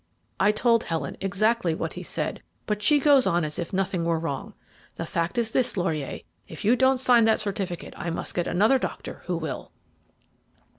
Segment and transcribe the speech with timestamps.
[0.39, 4.17] I told Helen exactly what he said, but she goes on as if nothing were
[4.17, 4.55] wrong.
[4.95, 8.79] The fact is this, Laurier, if you don't sign that certificate I must get another
[8.79, 9.71] doctor who will."